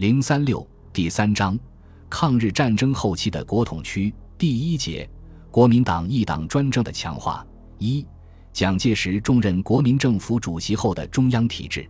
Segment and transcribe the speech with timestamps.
[0.00, 1.58] 零三六第三章，
[2.08, 5.06] 抗日战争后期的国统区第一节，
[5.50, 7.46] 国民党一党专政的强化。
[7.76, 8.06] 一、
[8.50, 11.86] 蒋介石重任国民政府主席后的中央体制。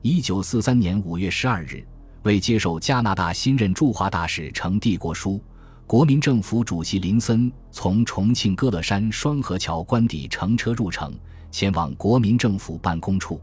[0.00, 1.86] 一九四三年五月十二日，
[2.22, 5.38] 为接受加拿大新任驻华大使呈帝国书，
[5.86, 11.12] 国民政府主席林森从重庆歌乐山双河桥官邸乘车入城，
[11.50, 13.38] 前往国民政府办公处。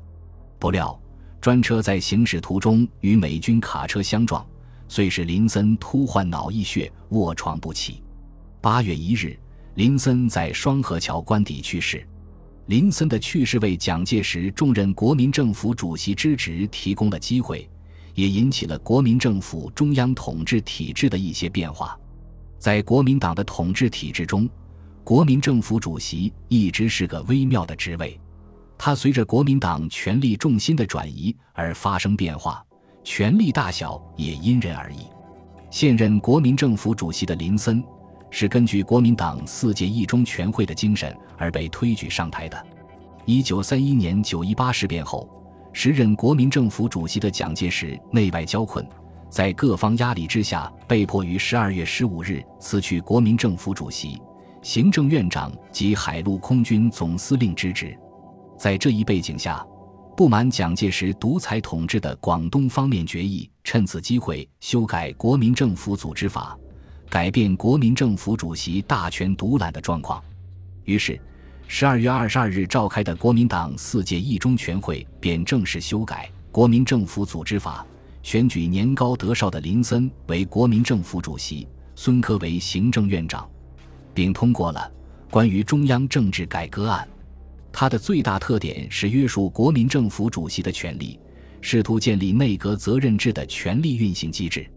[0.58, 1.00] 不料，
[1.42, 4.46] 专车在行驶途中与美军卡车相撞，
[4.90, 8.04] 遂使林森突患脑溢血，卧床不起。
[8.60, 9.40] 八月一日，
[9.76, 12.06] 林森在双河桥官邸去世。
[12.66, 17.68] 林森的去世为蒋介石重任国民政府主席之职提供了机会，
[18.16, 21.98] 也引起了国民政府中央统治体制的一些变化。
[22.60, 24.48] 在国民党的统治体制中，
[25.06, 28.20] 国民政府主席一直是个微妙的职位，
[28.80, 32.66] 它随着国民党权力重心的转移而发生变化，
[33.04, 35.06] 权力大小也因人而异。
[35.70, 37.84] 现任国民政府主席的林森。
[38.32, 42.64] 是根据国民党四届一中全会的精神而被推举上台的。
[43.26, 45.28] 一九三一年九一八事变后，
[45.74, 48.88] 时任国民政府主席的蒋介石内外交困，
[49.32, 54.22] 在各方压力之下，被迫于十二月十五日辞去国民政府主席、
[54.62, 57.98] 行政院长及海陆空军总司令之职。
[58.60, 59.66] 在这一背景下，
[60.18, 66.58] 不满蒋介石独裁统治的广东方面决议，趁此机会修改国民政府组织法。
[67.10, 70.22] 改变国民政府主席大权独揽的状况，
[70.84, 71.20] 于是，
[71.68, 77.88] 十二月二十二日召开的国民党四届一中全会便正式修改国民政府组织法，
[78.24, 81.66] 选举年高德少的林森为国民政府主席，
[81.96, 83.50] 孙科为行政院长，
[84.14, 84.92] 并通过了
[85.32, 87.08] 关于中央政治改革案。
[87.72, 91.20] 它的最大特点是约束国民政府主席的权力，
[91.62, 94.70] 试图建立内阁责任制的权力运行机制。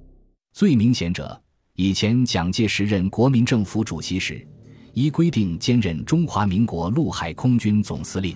[0.53, 1.41] 最明显者。
[1.75, 4.47] 以前蒋介石任国民政府主席时，
[4.93, 8.35] 依规定兼任中华民国陆海空军总司令；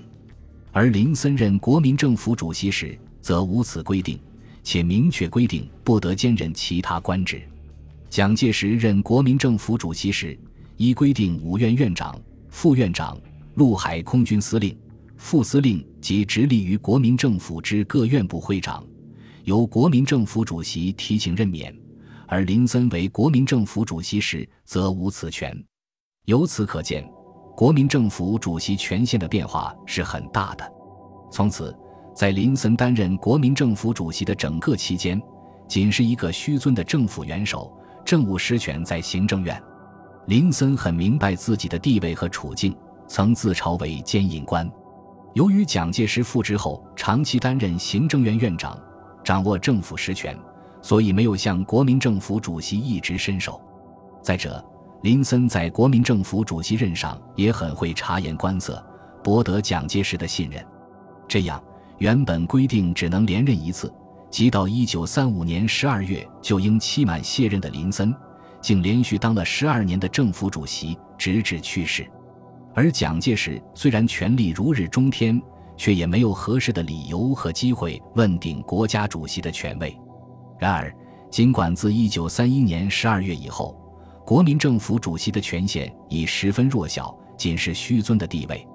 [0.72, 4.18] 而林森任国民政府主席时，则无此规定，
[4.62, 7.42] 且明确规定不得兼任其他官职。
[8.08, 10.36] 蒋介石任国民政府主席时，
[10.78, 12.18] 依规定五院院长、
[12.48, 13.18] 副院长、
[13.56, 14.78] 陆海空军司令、
[15.16, 18.84] 副司令及直隶于国民政府之各院部会长，
[19.44, 21.74] 由国民政府主席提请任免。
[22.26, 25.56] 而林森为国民政府主席时，则无此权。
[26.26, 27.02] 由此可见，
[27.56, 30.70] 国民政府主席权限的变化是很大的。
[31.32, 31.74] 从此，
[32.14, 35.18] 在林森担任国民政府主席的整个期间，
[35.66, 37.74] 仅是一个虚尊的政府元首，
[38.04, 39.58] 政务实权在行政院。
[40.26, 44.70] 林森很明白自己的地位和处境，曾自嘲为监引官。
[45.34, 48.78] 由于蒋介石复职后长期担任行政院院长，
[49.22, 50.36] 掌握政府实权。
[50.82, 53.60] 所以没有向国民政府主席一直伸手。
[54.22, 54.64] 再者，
[55.02, 58.80] 林森在国民政府主席任上也很会察言观色，
[59.20, 60.64] 博得蒋介石的信任。
[61.26, 61.60] 这样，
[61.98, 63.92] 原本规定只能连任一次，
[64.30, 68.14] 即到一九三五年十二月就应期满卸任的林森，
[68.60, 72.08] 竟连续当了十二年的政府主席，直至去世。
[72.76, 75.40] 而蒋介石虽然权力如日中天，
[75.78, 79.98] 却也没有合适的理由和机会问鼎国家主席的权位。
[80.58, 80.94] 然而，
[81.30, 83.74] 尽管自一九三一年十二月以后，
[84.26, 88.68] 国民政府主席的权限已十分弱小，仅是虚尊的地位，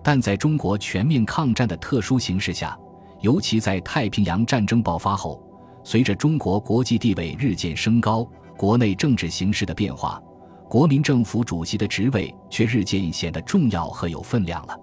[0.00, 2.78] 但在中国全面抗战的特殊形势下，
[3.20, 5.42] 尤其在太平洋战争爆发后，
[5.82, 8.24] 随着中国国际地位日渐升高，
[8.56, 10.22] 国内政治形势的变化，
[10.70, 14.80] 国民政府主席的职位却日渐显得重要和有分量了。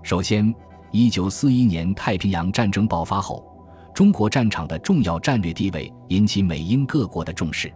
[0.00, 0.54] 首先，
[0.92, 3.44] 一九四一年太平洋战争爆发后。
[3.92, 7.72] 中国战场的重要战略地位引起美英各国的重视，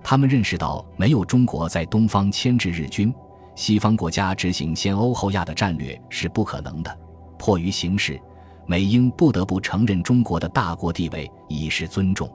[0.00, 3.12] 他们认识到没有中国在东方牵制日军，
[3.56, 6.98] 西方国家执行先欧后亚的战略是不可能的。
[7.36, 8.20] 迫于形势，
[8.64, 12.30] 美英不得不承认中国的大国地位，以示尊重。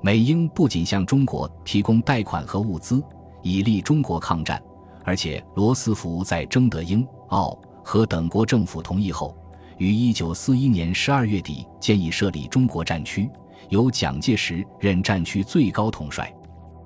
[0.00, 3.02] 美英不仅向中国提供贷款和物资，
[3.42, 4.62] 以利中国抗战，
[5.04, 9.36] 而且罗斯福在征得英、澳、和等国政府同意后。
[9.78, 13.30] 于一九四一年十二月底建议设立中国战区，
[13.68, 16.34] 由蒋介石任战区最高统帅。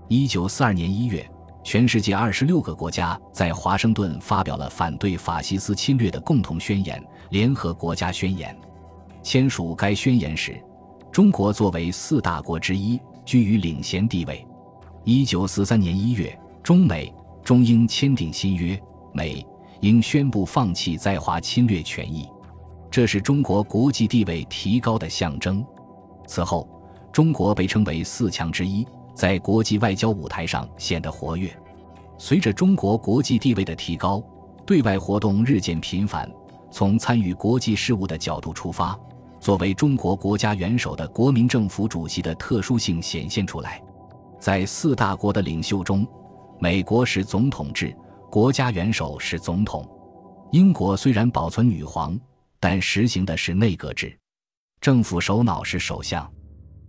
[0.08, 1.26] 一九四二年一月，
[1.64, 8.54] 全世界二十六个国家在华盛顿发表了反对法西斯侵略的共同宣言——联合国家宣言。
[9.22, 10.62] 签署该宣言时，
[11.10, 14.46] 中国作为四大国之一，居于领先地位。
[15.04, 17.12] 一九四三年一月，中美、
[17.42, 18.80] 中英签订新约，
[19.12, 19.44] 美、
[19.80, 22.28] 英宣布放弃在华侵略权益。
[22.88, 25.64] 这是中国国际地位提高的象征。
[26.28, 26.68] 此后，
[27.10, 31.52] 中国被称为四强之一，在国际外交舞台上显得活跃。
[32.16, 34.22] 随着中国国际地位的提高，
[34.64, 36.30] 对外活动日渐频繁。
[36.70, 38.96] 从参与国际事务的角度出发，
[39.40, 43.82] 作为中国国家元首的国民政府主席的特殊性显现出来。
[44.42, 46.04] 在四大国的领袖中，
[46.58, 47.96] 美国是总统制，
[48.28, 49.84] 国家元首是总统；
[50.50, 52.18] 英国虽然保存女皇，
[52.58, 54.18] 但实行的是内阁制，
[54.80, 56.28] 政府首脑是首相。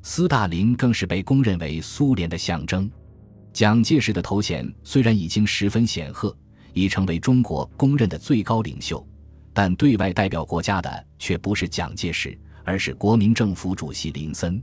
[0.01, 2.89] 斯大林更是被公认为苏联的象征。
[3.53, 6.35] 蒋介石的头衔虽然已经十分显赫，
[6.73, 9.07] 已成为中国公认的最高领袖。
[9.53, 14.59] 但对外代表国家的却不是蒋介石，而是国民政府主席林森。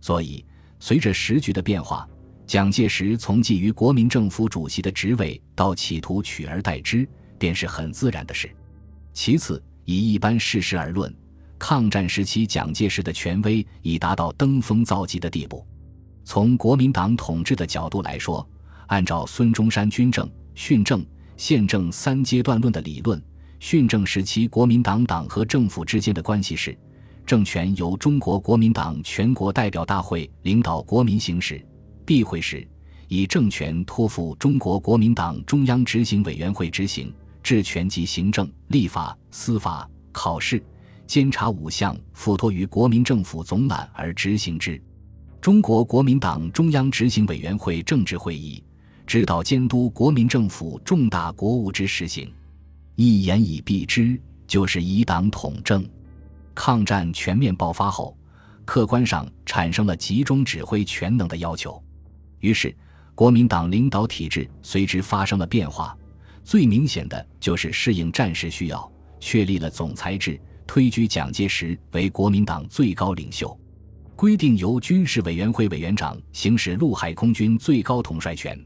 [0.00, 0.46] 所以，
[0.78, 2.08] 随着时局的变化，
[2.50, 7.08] 蒋介石从觊觎国民政府主席的职位到企图取而代之，
[7.38, 8.50] 便是很自然的事。
[9.12, 11.14] 其次，以一般事实而论，
[11.60, 15.64] 抗战时期蒋介石的权威已达到登峰造极的地步。
[16.24, 18.44] 从国民党统治的角度来说，
[18.88, 21.06] 按照孙中山军政、训政、
[21.36, 23.22] 宪政三阶段论的理论。
[23.60, 26.76] 训政时期，国民党党和政府之间的关系是：
[27.24, 31.64] 政权由中国国民党全国代表大会领导国民行使；
[32.10, 32.66] 闭会时，
[33.06, 40.60] 以政权托付中国国民党中央执行委员会执行，治权及行政、立法、司法、考试、
[41.06, 44.82] 监察五项付托于国民政府总揽而执行之。
[45.40, 48.60] 中国国民党中央执行委员会政治会议
[49.06, 52.28] 指导监督国民政府重大国务之实行。
[52.96, 55.88] 一言以蔽之，就是以党统政。
[56.56, 58.18] 抗战全面爆发后，
[58.64, 61.80] 客观上产生了集中指挥全能的要求，
[62.40, 62.74] 于是
[63.14, 65.96] 国民党领导体制随之发生了变化。
[66.42, 73.56] 最明显的就是适应战时需要，确立了总裁制，推举蒋介石为国民党最高领袖，
[74.16, 78.58] 规定由军事委员会委员长行使陆海空军最高统帅权，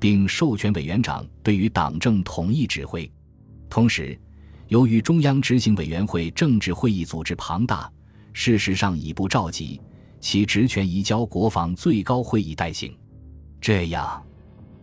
[0.00, 3.08] 并授权委员长对于党政统一指挥。
[3.68, 4.18] 同时，
[4.68, 7.90] 由于中央执行委员会政治会议组织庞大，
[8.32, 9.80] 事实上已不召集，
[10.18, 12.92] 其职权移交国防最高会议代行。
[13.60, 14.22] 这样，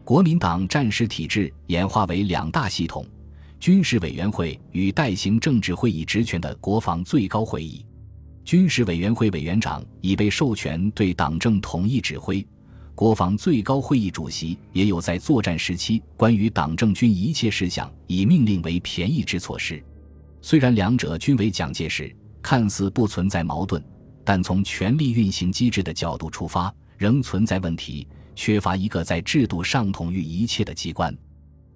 [0.03, 3.05] 国民党战时体制演化为两大系统：
[3.59, 7.85] 军事委员会与代行政治会议职权的国防最高会议。
[8.43, 12.45] 军事委员会委员长已被授权对党政统一指挥。
[12.93, 19.83] 国防最高会议主席也有在作战时期关于党政军一切事项以命令为便宜之措施。
[20.41, 23.83] 虽然两者均为蒋介石，看似不存在矛盾，
[24.23, 31.15] 但从权力运行机制的角度出发，仍存在问题，缺乏一个在制度上统御一切的机关。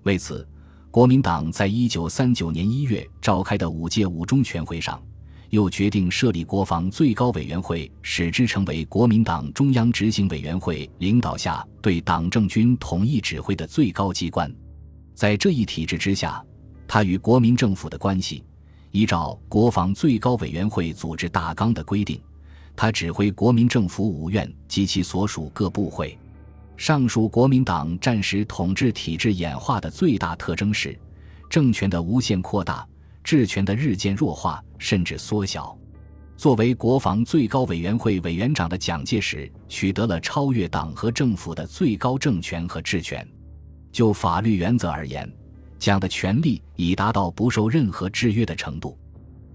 [0.03, 0.47] 为此，
[0.91, 5.01] 国民党在一九三九年一月召开的五届五中全会上。
[5.50, 14.53] 又决定设立国防最高委员会，使之成为国民党中央执行委员会领导下对党政军统一指挥的最高机关。
[15.15, 16.39] 在这一体制之下，
[16.88, 18.44] 他与国民政府的关系，
[18.91, 22.21] 依照国防最高委员会组织大纲的规定，
[22.75, 26.15] 他指挥国民政府五院及其所属各部会。
[26.79, 30.97] 上述国民党战时统治体制演化的最大特征是，
[31.49, 32.87] 政权的无限扩大。
[33.21, 35.77] 治权的日渐弱化，甚至缩小。
[36.37, 43.27] 作为国防最高委员会委员长的蒋介石，取得了超越党和政府的最高政权和治权。
[43.91, 45.29] 就法律原则而言，
[45.79, 48.98] 蒋的权力已达到不受任何制约的程度。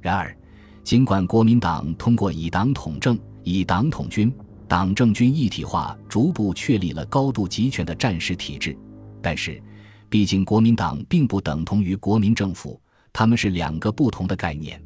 [0.03, 0.37] 然而，
[0.83, 4.31] 尽管国民党通过以党统政、以党统军、
[4.67, 8.77] 党政军一体化，逐步确立了高度集权的战时体制，
[9.23, 9.63] 但是，
[10.09, 12.81] 毕竟国民党并不等同于国民政府。
[13.13, 14.83] 他们是两个不同的概念。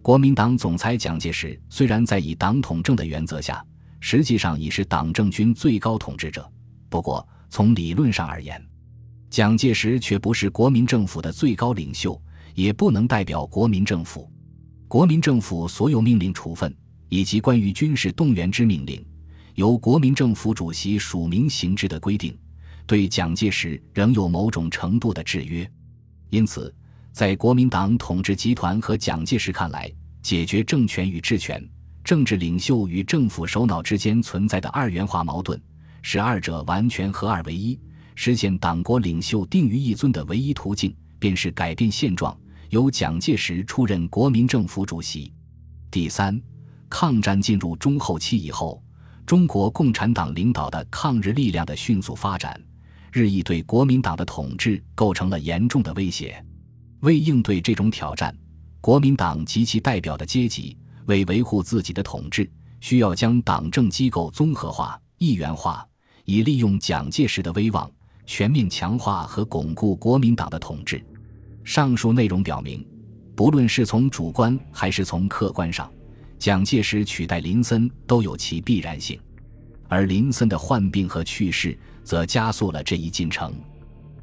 [0.00, 3.64] 国民党总裁蒋介石虽然在以党统政的原则下，
[3.98, 6.48] 实际上已是党政军最高统治者。
[6.88, 8.64] 不过，从理论上而言，
[9.28, 12.20] 蒋介石却不是国民政府的最高领袖，
[12.54, 14.30] 也不能代表国民政府。
[14.86, 16.72] 国民政府所有命令处分
[17.08, 19.04] 以及关于军事动员之命令，
[19.54, 22.36] 由国民政府主席署名行之的规定，
[22.86, 25.68] 对蒋介石仍有某种程度的制约。
[26.30, 26.74] 因此。
[27.12, 29.88] 在国民党统治集团和蒋介石看来，
[30.20, 31.64] 解决政权与治权、
[32.02, 35.56] 政治领袖与政府首脑之间存在的二元化矛盾，
[36.02, 37.78] 使二者完全合二为一，
[38.16, 42.36] 实现党国领袖定于一尊的唯一途径，便是改变现状，
[42.70, 45.32] 由蒋介石出任国民政府主席。
[45.92, 46.42] 第三，
[46.90, 48.82] 抗战进入中后期以后，
[49.26, 52.60] 中国共产党领导的抗日力量的迅速发展，
[53.10, 56.44] 日益对国民党的统治构成了严重的威胁。
[57.00, 58.36] 为应对这种挑战，
[58.82, 60.76] 国民党及其代表的阶级
[61.06, 62.50] 为维护自己的统治，
[62.80, 65.86] 需要将党政机构综合化、一元化，
[66.26, 67.90] 以利用蒋介石的威望，
[68.26, 71.02] 全面强化和巩固国民党的统治。
[71.62, 72.86] 上述内容表明，
[73.34, 75.90] 不论是从主观还是从客观上，
[76.38, 79.18] 蒋介石取代林森都有其必然性，
[79.88, 83.52] 而林森的患病和去世则加速了这一进程。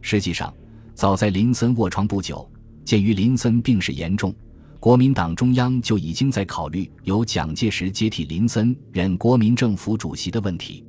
[0.01, 0.53] 实际上，
[0.93, 2.47] 早在林森卧床不久，
[2.85, 4.33] 鉴于林森病势严重。
[4.79, 10.83] 国民党中央就已经在考虑由蒋介石接替林森任国民政府主席的问题。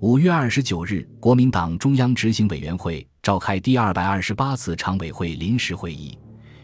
[0.00, 6.18] 五月二十九日，国民党中央执行委员会召开第二百二十八次常委会临时会议，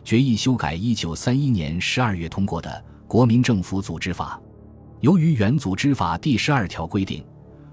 [0.04, 2.70] 决议修改一九三一年十二月通过的
[3.14, 4.42] 《国民政府组织法》。
[4.98, 7.24] 由于原组织法第十二条规定，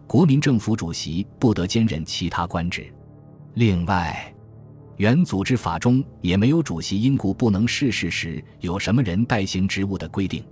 [0.06, 2.94] 国民政府主席不得兼任其他官职。
[3.56, 4.32] 另外，
[4.98, 10.46] 原组织法中也没有主席因故不能逝世时有什么人代行职务的规定。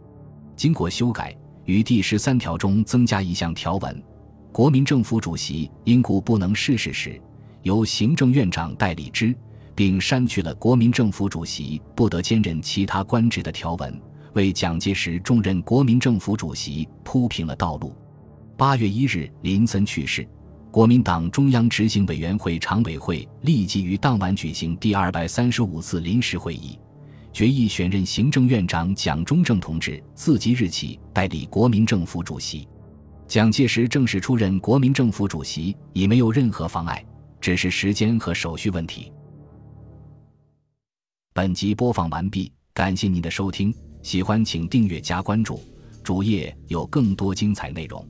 [0.56, 4.04] 经过修改，于第十三条中增加一项条文：
[4.52, 7.22] 国民政府主席因故不能逝世时，
[7.62, 9.36] 由行政院长代理之，
[9.76, 14.02] 并删去了国民政府主席不得兼任其他官职的条文，
[14.34, 17.96] 为蒋介石重任国民政府主席铺平了道路。
[18.58, 20.28] 八月一日，林森去世。
[20.72, 26.78] 国民党中央执行委员会常委会立即于当晚举行第二百三十五次临时会议，
[27.34, 32.68] 决议选任行政院长蒋中正同志自即日起代理国民政府主席。
[33.28, 37.04] 蒋介石正式出任国民政府主席已没有任何妨碍，
[37.42, 39.12] 只是时间和手续问题。
[41.34, 45.62] 本集播放完毕，感谢您的收听，喜欢请订阅加关注，
[46.04, 48.06] 主页有更多精彩内容。